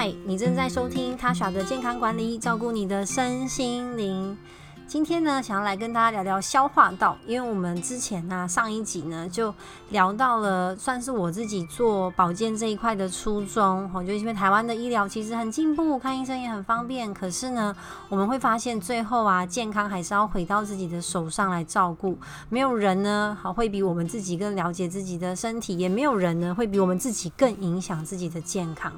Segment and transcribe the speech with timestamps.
[0.00, 4.38] 嗨，你正在收听他耍的健康管理，照顾你的身心灵。
[4.88, 9.54] 今天呢，想要来跟大家聊聊消化道，因为我们之前呢上一集呢就
[9.90, 13.90] 聊到了，算是我自己做保健这一块的初衷。
[13.92, 17.76] 我觉得因为台湾的医疗其实很进步，看医生也很方便，可是呢，
[18.08, 22.16] 我们会发现最后啊，健康还是要回到自己的手上来照顾。
[22.48, 28.90] 没有人呢，好会比我们自己更了解自己的身体，也没有人呢会比我们自己更影响自己的健康。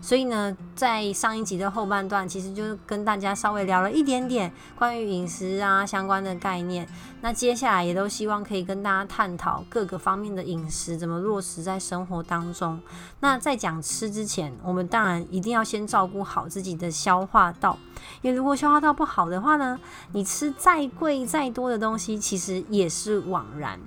[0.00, 6.88] 所以呢，在上一集的后半段，其实就是跟大家稍微聊了一点点关于饮食啊相关的概念。
[7.20, 12.80] 那接下来也都希望可以跟大家探讨各个方面的饮食怎么落实在生活当中。
[13.20, 17.78] 那在讲吃之前，我们当然一定要先照顾好自己的消化道，
[18.22, 19.78] 因为如果消化道不好的话呢，
[20.12, 23.78] 你吃再贵再多的东西，其实也是枉然。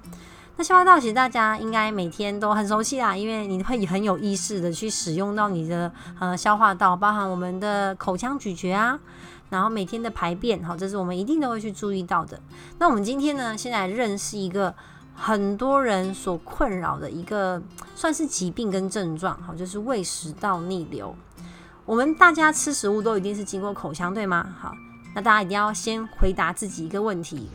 [0.57, 8.99] 那消化道其实大家应该每天都很熟悉啦，因为你会很有意识的去使用到你的呃消化道，包含我们的口腔咀嚼啊，
[9.51, 12.41] 然后每天的排便，好，这是我们一定都会去注意到的。
[12.79, 14.73] 那我们今天呢，先来认识一个
[15.13, 17.61] 很多人所困扰的一个
[17.93, 21.13] 算是疾病跟症状，好，就是胃食道逆流。
[21.85, 24.55] 我们大家吃食物都一定是经过口腔，对吗？
[24.57, 24.73] 好，
[25.13, 27.49] 那大家一定要先回答自己一个问题。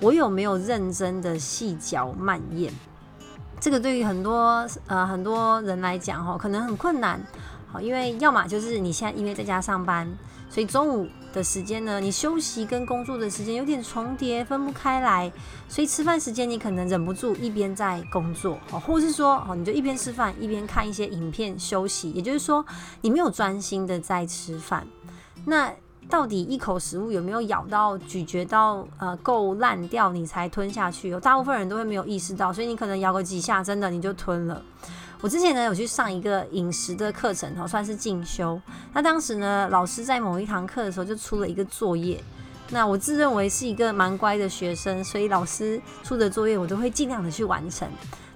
[0.00, 2.72] 我有没有认真的细嚼慢咽？
[3.58, 7.20] 这个对于很多呃很多人来讲哈，可能很困难。
[7.72, 10.08] 好，因为要么就是你现在因为在家上班，
[10.48, 15.30] 所以中午的时间呢，你休息跟工作的时间有点重叠，分不开来。
[15.68, 22.10] 所以吃饭时间你可能忍不住一边在工作，哦，或是说哦，你就一边吃饭一边看一些影片休息。
[22.10, 22.64] 也就是说，
[23.02, 24.84] 你没有专心的在吃饭。
[25.44, 25.72] 那
[26.08, 31.08] 到底一口食物有没有咬到、咀嚼到呃够烂掉，你才吞下去？
[31.08, 34.60] 有大部分人都会没有意识到，所以你可能咬个几下，真的你就吞了。
[35.20, 38.60] 我之前呢有去上一个饮食的课程，哦，算是进修。
[38.92, 42.22] 那当时呢，老师在某一堂课的时候就出了一个作业。
[42.70, 47.88] 那我自认为是一个蛮乖的学生，所以老师出的作业我都会尽量的去完成。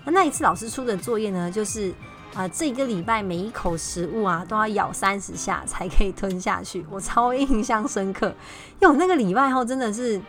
[0.04, 1.92] 那那一次老师出的作业呢，就是。
[2.34, 8.26] 啊，这个礼拜每一口食物啊都要咬三十下才可以吞下去，我超 印象深刻。
[8.80, 10.20] 因为我那个礼拜后真的是，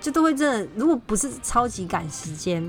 [0.00, 2.62] 就都会真的，如果不是超级赶时间，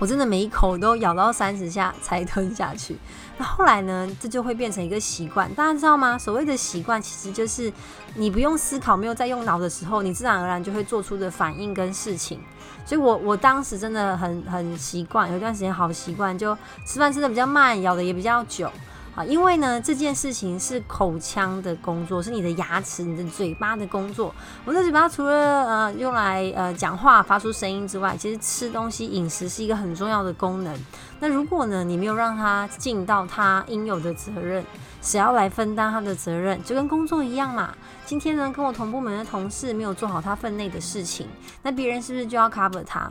[0.00, 2.96] 我真的每一口都咬到三十下才吞下去。
[3.36, 6.18] 那后来呢，这就会变成一个习惯，大家知道吗？
[6.18, 7.72] 所谓的习惯，其实就是
[8.14, 12.40] 你不用思考、没有在用脑的时候，你自然而然就会做出的反应跟事情。
[12.86, 16.56] 所以，我我当时真的很很习惯，有一段时间好习惯，就
[16.86, 18.70] 吃饭吃的比较慢，咬的也比较久
[19.14, 19.24] 啊。
[19.24, 24.34] 因为呢，这件事情是口腔的工作，是你的牙齿、你的嘴巴的工作。
[24.64, 25.32] 我们的嘴巴除了
[25.66, 30.74] 呃用来呃讲话、发出声音之外，其实吃东西、饮食是一个很重要的功能。
[31.18, 34.64] 那如果呢，你没有让它尽到它应有的责任，
[35.02, 36.62] 谁要来分担他的责任？
[36.64, 37.74] 就跟工作一样嘛。
[38.06, 41.26] 今天呢，跟我同部门的同事没有做好他分内的事情，
[41.62, 43.10] 那别人是不是就要 cover 他？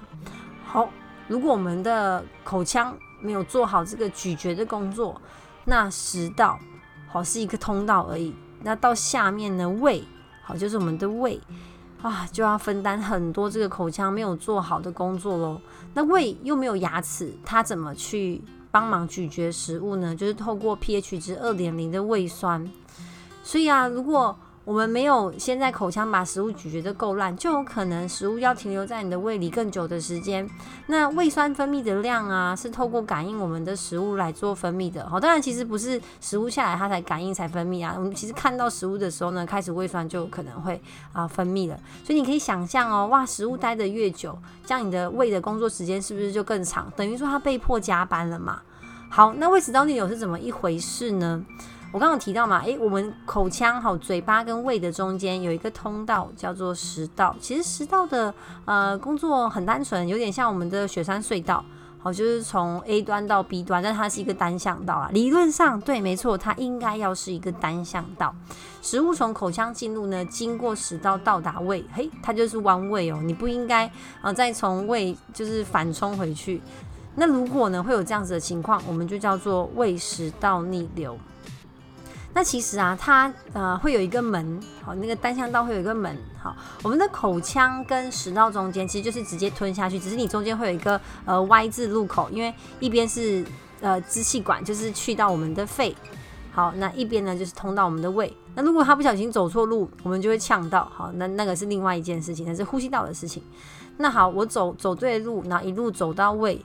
[0.66, 0.90] 好，
[1.28, 5.20] 如果我们的口腔没有做好这个咀嚼的工作，
[5.70, 6.60] 那食道
[7.08, 8.36] 好是一个通道而已。
[8.64, 10.04] 那到下面呢，胃
[10.44, 11.40] 好就是我们的胃
[12.02, 15.62] 啊，就要分担很多这个口腔没有做好的工作喽。
[15.94, 18.42] 那胃又没有牙齿，它怎么去？
[18.72, 22.72] 帮忙咀嚼食物呢，就是透过 pH 值二点零的胃酸。
[23.44, 30.48] 所以啊，如果我们没有先在口腔把食物咀嚼的够烂，就有可能食物要停留在你的胃里更久的时间。
[30.88, 35.10] 那胃酸分泌的量啊，是透过感应我们的食物来做分泌的。
[35.10, 37.96] 好，当然其实不是食物下来它才感应才分泌啊。
[37.98, 40.80] 我们其实看到食物的时候呢，开始胃酸就可能会
[41.14, 41.80] 啊分泌了。
[42.04, 46.92] 所以你可以想象哦，哇，食物待得越久，这样你的胃的工作时间是不是就更长？
[46.96, 48.62] 等于说它被迫加班了嘛？
[49.10, 51.44] 好，那胃食道逆流是怎么一回事呢？
[51.92, 57.36] 我刚刚提到嘛，诶，我们口腔好，嘴巴跟胃的中间有一个通道叫做食道。
[57.42, 58.32] 其实食道的
[58.66, 61.66] 呃工作很单纯，有点像我们的雪山隧道，
[61.98, 65.10] 好，就是从 A 端到 B 端，但它是一个单向道啊。
[65.12, 68.36] 理论上对，没错，它应该要是一个单向道。
[68.84, 73.92] 食物从口腔进入呢，经过食道到达胃，嘿，它就是弯位哦，你不应该
[74.22, 76.62] 啊再从胃就是反冲回去。
[77.16, 81.18] 那如果呢会有这样子的情况，我们就叫做胃食道逆流。
[82.34, 93.44] 那其实啊，它呃会有一个门，好，那个单向道会有一个门，好，我们的口腔跟食道中间其实就是直接吞下去，只是你中间会有一个呃 Y 字路口，因为一边是
[93.82, 95.96] 呃支气管，就是去到我们的肺，
[96.52, 98.32] 好，那一边呢就是通到我们的胃。
[98.56, 103.42] 那如果他不小心走错路，我们就会呛到，好，那那个是另外一件事情，那是呼吸道的事情。
[103.98, 106.64] 那好，我走走对路，然后一路走到胃。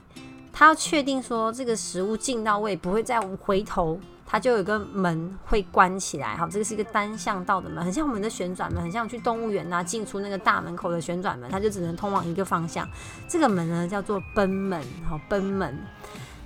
[0.53, 3.99] 它要确定说这个食物进到胃不会再回头。
[4.25, 12.89] 它就有个门会关起来，好，这个是一个单向道的门，很像我们的旋转门，很像去动物园呐进出那个大门口的旋转门，它就只能通往一个方向。
[13.27, 15.77] 这个门呢叫做奔门，好，奔门。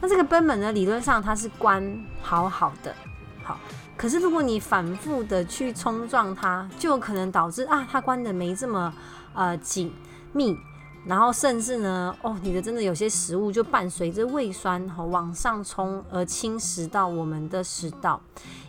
[0.01, 2.93] 那这个奔门呢，理论上它是关好好的，
[3.43, 3.57] 好，
[3.95, 8.93] 可是如果你反复的去冲撞它，就有可能导致啊，它关的没这么
[9.33, 9.93] 呃紧
[10.33, 10.57] 密。
[11.05, 18.21] 然后甚至呢，哦，你的真的有些食物就伴随着胃酸哈往上冲而侵蚀到我们的食道，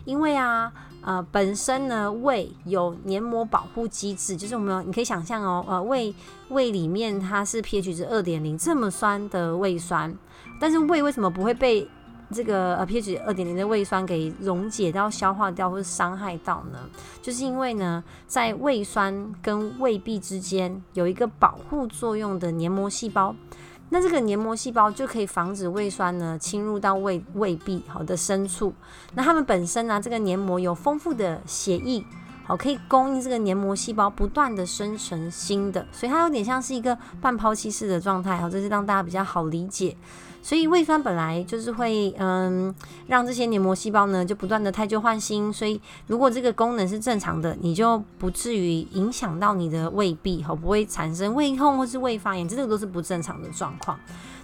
[0.05, 6.13] 因为啊，呃，本身呢胃有黏膜保护机制，就是我们你可以想象哦，呃，胃
[6.49, 10.15] 胃里面它是 pH 值二点零这么酸的胃酸，
[10.59, 11.87] 但是胃为什么不会被？
[12.31, 16.79] 这个呃 pH 二点零的胃酸给溶解到、消化掉或者伤害到呢？
[17.21, 23.35] 就是因为呢，在胃酸跟胃壁之间有一个保护作用的黏膜细胞，
[23.89, 28.73] 那这个黏膜细胞就可以防止胃酸呢侵入到胃胃壁好的深处。
[29.13, 32.03] 那它们本身呢，这个黏膜有丰富的血液，
[32.45, 38.37] 好可以供应这个黏膜细胞不断的生成新的，所以它有点像是一个半抛弃式的状态。
[38.37, 39.95] 好，这是让大家比较好理解。
[40.43, 42.73] 所以胃酸本来就是会，嗯，
[43.07, 45.53] 让这些黏膜细胞呢就不断的汰旧换新。
[45.53, 53.99] 所以如果这个功能是正常的，你就不至于影响到你的胃壁，吼不会产生胃痛或是胃发炎，这个都是不正常的状况。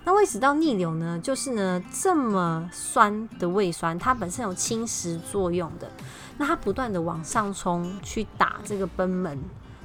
[0.06, 5.90] 那胃食道逆流呢，就是呢这么酸的胃酸，它本身有侵蚀作用的，
[6.38, 9.38] 那它不断的往上冲去打这个贲门，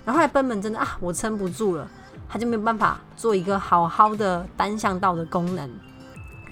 [0.05, 1.89] 然后来贲门真的啊，我撑不住了，
[2.29, 5.69] 它就没有办法做一个好好的单向道的功能。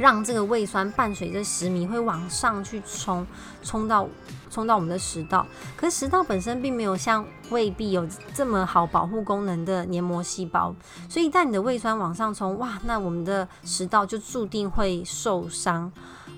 [0.01, 3.27] 让这个胃酸伴随着食糜会往上去冲，
[3.63, 4.09] 冲到
[4.51, 5.47] 冲到我们的食道。
[5.77, 10.75] 可是食道本身并没有像胃壁有这么好保护功能的黏膜细胞，
[11.09, 15.91] 所以一旦你的胃酸往上冲，哇，那我们的食道就注定会受伤。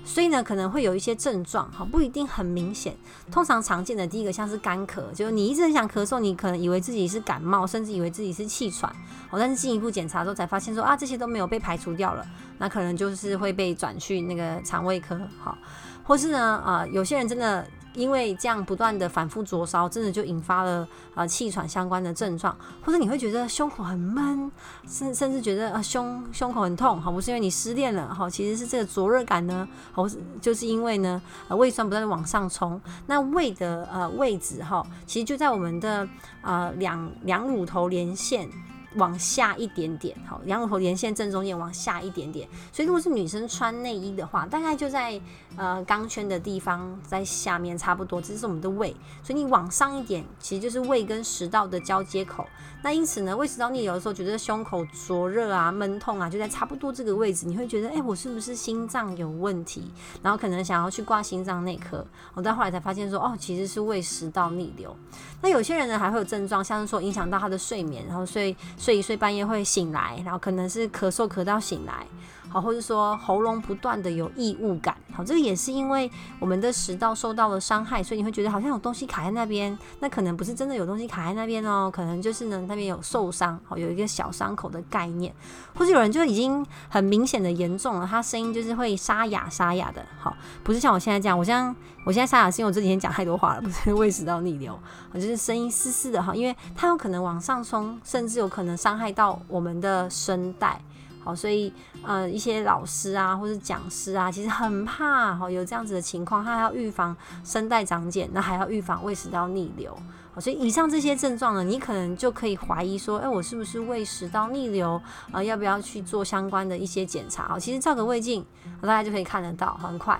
[0.05, 2.93] 所以呢，可能会有一些症状，哈，不一定很明显。
[3.31, 8.91] 通常常见的第一个像是干咳，就是你一直很想咳嗽，你可能以为自己是感冒，甚至以为自己是气喘，
[9.29, 12.25] 哦，但是进一步检查之后才发现说啊，这些都没有被排除掉了，
[12.57, 15.57] 那可能就是会被转去那个肠胃科，好，
[16.03, 17.65] 或是呢，啊，有些人真的。
[17.93, 24.51] 因为这样不断的反复灼烧，真的就引发了呃气喘相关的症状，或者你会觉得胸口很闷，
[24.87, 30.05] 甚甚至觉得呃胸胸口很痛，好不是因为你失恋了，好其实是这个灼热感呢，好
[30.41, 36.07] 就是因为呢胃酸不断的往上冲，那胃的呃位置哈，其实就在我们的
[36.41, 38.49] 呃两两乳头连线。
[38.95, 45.19] 往下一点点，好，两乳头连线正中间往下一点点，所以如果是女生穿内衣的话，大概就在
[45.55, 52.45] 呃钢圈的地方，在下面差不多，这是我们的胃，所以你往上一点，其实就是胃跟食道的交接口。
[52.83, 59.89] 那因此呢，胃食道逆流的时候，觉得胸口灼热啊、闷痛啊，就在差不多这个位置，你会觉得，哎，我是不是心脏有问题？
[60.21, 62.05] 然后可能想要去挂心脏内科。
[62.33, 64.93] 我到后来才发现说，哦，其实是胃食道逆流。
[65.41, 68.53] 那有些人呢，还会有症状，像是说影响到他的睡眠，然后所以。
[68.83, 72.05] 睡一睡，半夜会醒来，然后可能是咳嗽咳到醒来，
[72.49, 76.09] 好，或者说喉咙不断的有异物感，好，这个也是因为
[76.39, 85.33] 我们的食道受到了伤害，所以你会觉得好像有东西卡在那边，那可能不是真的有东西卡在那边哦，可能就是呢那边有受伤，好，有一个小伤口的概念，
[85.73, 91.75] 或者有人就已经很明显的严重了，他声音就是会沙哑沙哑的，好，不是像我现在这样，我像
[92.05, 94.77] 我现在沙哑是因为我这几天讲太多话了，不是胃食道逆流，
[95.13, 98.73] 我就是声音嘶嘶的哈，因为它有可能往上冲，甚至有可能。
[98.83, 100.81] 伤害到我们的声带，
[101.23, 109.97] 好，所以呃，一些老师啊，或者讲师啊，其实很怕哈有这样子的情况，他还要预防声带长茧，那还要预防胃食道逆流，
[110.33, 115.01] 好，所以以上这些症状呢，你可能就可以怀疑说，哎，我是不是胃食道逆流
[115.31, 115.41] 啊？
[115.41, 117.47] 要不要去做相关的一些检查？
[117.47, 118.45] 好，其实照个胃镜，
[118.81, 120.19] 大家就可以看得到，很快。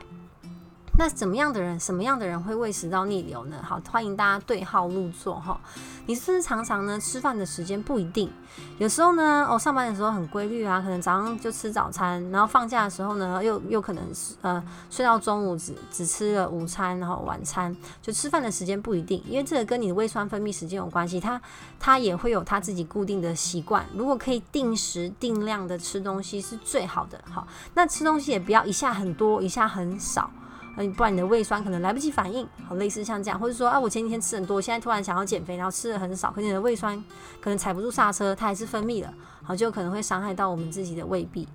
[0.96, 3.58] 那怎么样的人，什么样的人会胃食道逆流呢？
[3.64, 5.60] 好，欢迎大家对号入座哈。
[6.06, 8.32] 你是不是常常呢吃饭的时间不一定？
[8.78, 21.20] 有时候呢，哦，上班的时候很规律啊，可能早上就吃早餐，然后放假的时候呢，又又可能是呃睡到中午只只吃了午餐，然后晚餐就吃饭的时间不一定，因为这个跟你的胃酸分泌时间有关系。
[21.20, 21.42] 他
[21.80, 27.20] 他也会有他自己固定的习惯，如果可以定时定量的吃东西是最好的。
[27.32, 30.30] 好，那吃东西也不要一下很多，一下很少。
[30.76, 36.98] 嗯，不然你的胃酸可能来不及反应，好，类似像这样，或者说啊，我前几天吃很多，现在突然想要减肥，然后吃的很少，可是你的胃酸
[37.40, 39.14] 可能踩不住刹车，它还是分泌了，
[39.44, 41.48] 好，就可能会伤害到我们自己的胃壁。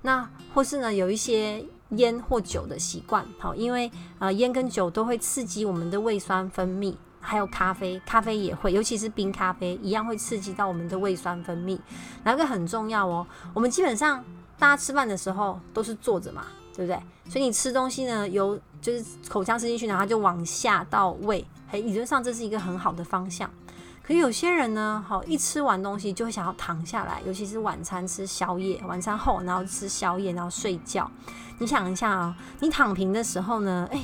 [0.00, 11.78] 那或是呢，有一些烟或酒的习惯，好，因为呃烟跟酒都会刺激我们的胃酸分泌，还有咖啡，咖啡也会，尤其是冰咖啡，一样会刺激到我们的胃酸分泌。
[12.24, 13.26] 哪个很重要哦？
[13.52, 14.24] 我们基本上。
[14.58, 17.00] 大家吃饭的时候都是坐着嘛，对不对？
[17.30, 23.50] 所以你吃东西呢，由就是口腔吃进去，然后就往下到胃，哎，理论上这是一个很好的方向。
[24.02, 31.08] 可有些人呢，好一吃完东西就会想要躺下来，尤其是晚餐吃宵夜，晚餐后然后吃宵夜，然后睡觉。
[31.58, 34.00] 你想一下啊，你躺平的时候呢，哎，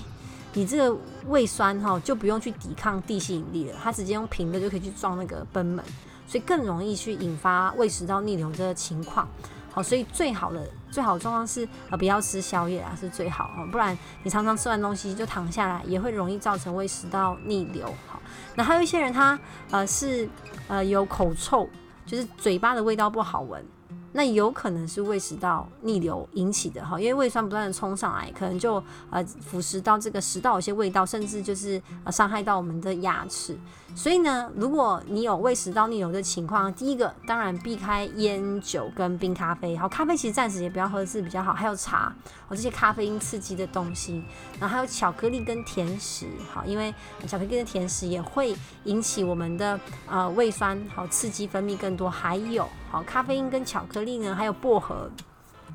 [0.52, 0.96] 你这个
[1.26, 5.84] 胃酸哈就不用去抵抗地吸引力了，它直接用平的就可以去撞那个贲门，
[6.28, 9.26] 所以更容易去引发胃食道逆流这个情况。
[9.72, 17.86] 好，所以最好的最好的状况是呃不要吃宵夜啊，是最好哈，不然你常常吃完东西就躺下来，也会容易造成胃食道逆流。
[18.06, 18.20] 好。
[18.54, 19.38] 那还有一些人，他
[19.70, 20.28] 呃是
[20.66, 21.68] 呃有口臭，
[22.04, 23.64] 就是嘴巴的味道不好闻。
[24.18, 33.56] 那有可能是胃食道逆流引起的哈，因为胃酸不断的冲上来，可能就呃腐蚀到这个食道有些味道，甚至就是呃伤害到我们的牙齿。
[33.94, 41.52] 所以呢，如果你有胃食道逆流的情况，第一个当然避开烟酒跟冰咖啡，好，咖啡其实暂时也不要喝是比较好。
[41.52, 42.12] 还有茶，
[42.48, 44.20] 哦这些咖啡因刺激的东西，
[44.58, 46.92] 然后还有巧克力跟甜食，好，因为
[47.28, 52.68] 巧克力跟甜食也会引起我们的呃胃酸好刺激分泌更多，还有。
[52.90, 55.10] 好，咖啡因跟巧克力呢，还有薄荷，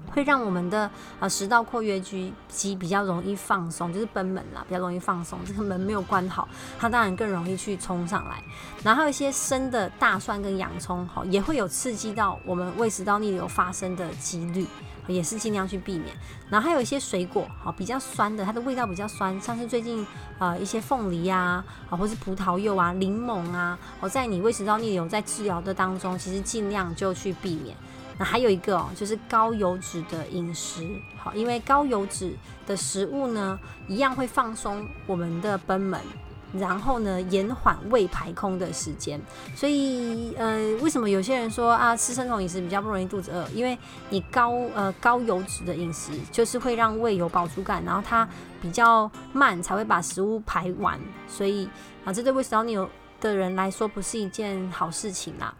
[0.09, 5.37] 会让我们的呃食道括约肌肌比较容易放松，就是贲门啦，比较容易放松。
[5.45, 6.47] 这个门没有关好，
[6.79, 8.43] 它当然更容易去冲上来。
[8.83, 14.67] 然后还有一些生的大蒜跟洋葱，好，也会有刺激到我们胃食道逆流发生的几率，
[15.07, 16.15] 也是尽量去避免。
[16.49, 20.05] 然后还有一些水果，好，比较酸的，它的味道比较酸，像是最近
[20.37, 27.75] 呃一些凤梨呀，啊，或是葡萄柚啊、柠檬啊，好，在你胃食道逆流在治疗的当中，其实尽量就去避免。
[28.17, 32.34] 那还有一个哦，就是高油脂的饮食，好，因为高油脂
[32.65, 36.00] 的食物呢，一样会放松我们的贲门。
[36.55, 39.20] 然后呢，延缓胃排空的时间。
[39.55, 43.50] 所以，呃，为什么有些人说啊，吃生酮饮食比较不容易肚子饿？
[43.55, 43.75] 因为
[44.12, 48.29] 你高呃高油脂的饮食，就是会让胃有饱足感，然后它
[48.62, 51.00] 比较慢才会把食物排完。
[51.27, 51.67] 所以
[52.05, 52.88] 啊，这对胃食道逆流
[53.20, 55.51] 的人来说不是一件好事情啦。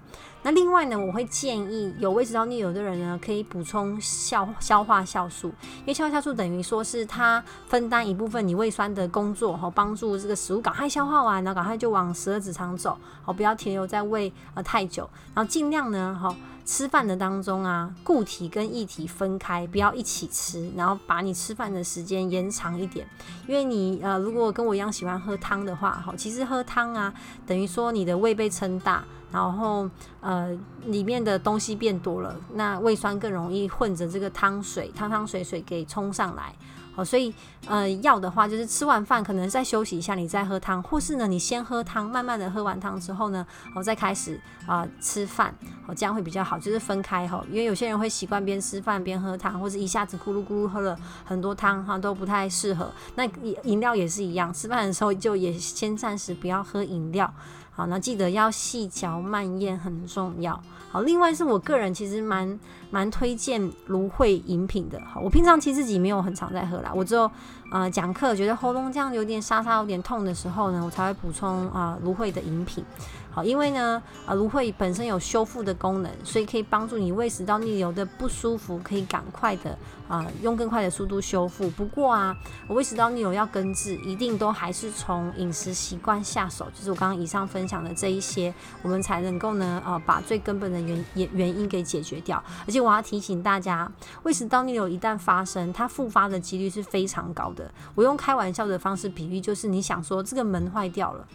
[0.43, 5.47] 那另外呢，我会建议有胃食道逆流的人呢，可以补充消消化酵素，
[5.79, 16.35] 因为消化酵素等于说是它分担一部分你胃酸的工作，哈，帮助这个食物赶快消化完，然后赶快就往十二指肠走，好，不要停留在胃呃太久，然后尽量呢，哈。
[16.65, 23.08] 吃饭的当中啊，固体跟液体分开，不要一起吃，然后把你吃饭的时间延长一点。
[23.48, 27.13] 因为你呃，如果跟我一样喜欢喝汤的话，哈，其实喝汤啊，
[27.46, 29.89] 等于说你的胃被撑大，然后
[30.22, 36.55] 呃，里面的东西变多了，那胃酸更容易混着这个汤水，汤汤水水给冲上来。
[36.95, 37.33] 好，所以
[37.67, 43.45] 呃，要的话就是吃完饭可能再休息一下，你再喝汤，或是呢，你先喝汤，慢慢的喝完汤之后呢，
[43.75, 45.53] 我再开始啊吃饭，
[45.88, 52.91] 哦，这样会比较好，就是分开哈，因为有些人会习惯边吃饭边喝汤，或者一下子咕噜咕噜喝了很多汤哈，都不太适合。
[53.15, 57.33] 那饮饮料也是一样，吃饭的时候就也先暂时不要喝饮料。
[57.75, 60.61] 好，那记得要细嚼慢咽很重要。
[60.91, 62.59] 好，另外是我个人其实蛮
[62.91, 65.01] 蛮推荐芦荟饮品的。
[65.11, 67.29] 好，我平常其实自己没有很常在喝啦，我只有
[67.73, 72.85] 呃讲课觉得喉咙这样有点沙沙有点痛的时候呢，我才会补充啊芦荟的饮品。
[73.31, 79.75] 好，因为呢，呃，芦荟本身有修复的功能，所以可以帮助你胃食道逆流的不舒服，可以赶快的
[80.07, 81.67] 啊，用更快的速度修复。
[81.71, 82.37] 不过啊，
[82.67, 88.53] 胃食道逆流要根治，一定都还是从饮食习惯下手，就是我刚刚以上分享的这一些，
[88.83, 92.43] 我们才能够呢，呃，把最根本的原原原因给解决掉。
[92.67, 97.62] 而且我要提醒大家，胃食道逆流一旦发生，它复发的几率是非常高的。
[97.96, 101.27] 我用开玩笑的方式比喻，就是你想说这个门坏掉了。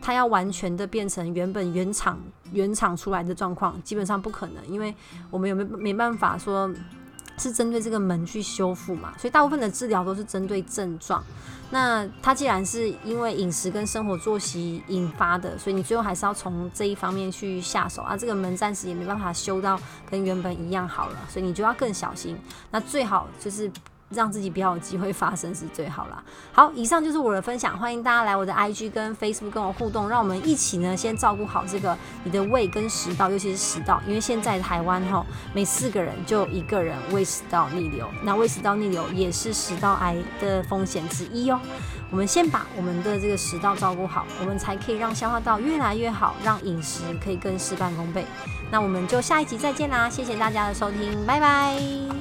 [0.00, 2.18] 它要完全的变成原本原厂
[2.52, 4.94] 原厂出来的状况，基本上不可能，因为
[5.28, 6.72] 我们有没没办法说
[7.36, 11.22] 是针对这个门去修复嘛，所以大部分的治疗都是针对症状。
[11.70, 18.16] 那它既然是因为饮食跟生活作息引发的，所以你最后还是要从这一方面去下手啊。
[18.16, 22.38] 这个门暂时也没办法修到跟原本一样好了，所以你就要更小心。
[22.70, 23.70] 那最好就是。
[24.10, 26.22] 让自己比较有机会发生是最好啦。
[26.52, 41.60] 好，以上就是我的分享，欢迎大家来我的 IG 跟 Facebook 跟我互动，让我们一起呢先照顾好这个你的胃跟食道，尤其是食道，因为现在台湾哈每四个人就一个人胃食道逆流，那胃食道逆流也是食道癌的风险之一哦。
[42.10, 48.24] 我们先把我们的这个食道照顾好，我们才可以让消化道越来越好，让饮食可以更事半功倍。
[48.70, 52.17] 那我们就下一集再见啦，谢谢大家的收听，拜拜。